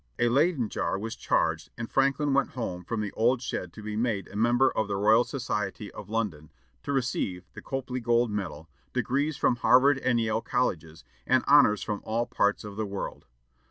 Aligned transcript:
A 0.17 0.29
Leyden 0.29 0.67
jar 0.67 0.97
was 0.97 1.15
charged, 1.15 1.69
and 1.77 1.87
Franklin 1.87 2.33
went 2.33 2.53
home 2.53 2.83
from 2.83 3.01
the 3.01 3.11
old 3.11 3.39
shed 3.43 3.71
to 3.73 3.83
be 3.83 3.95
made 3.95 4.27
a 4.29 4.35
member 4.35 4.71
of 4.75 4.87
the 4.87 4.95
Royal 4.95 5.23
Society 5.23 5.91
of 5.91 6.09
London, 6.09 6.49
to 6.81 6.91
receive 6.91 7.45
the 7.53 7.61
Copley 7.61 7.99
gold 7.99 8.31
medal, 8.31 8.67
degrees 8.93 9.37
from 9.37 9.57
Harvard 9.57 9.99
and 9.99 10.19
Yale 10.19 10.41
Colleges, 10.41 11.03
and 11.27 11.43
honors 11.45 11.83
from 11.83 12.01
all 12.03 12.25
parts 12.25 12.63
of 12.63 12.77
the 12.77 12.85
world. 12.87 13.27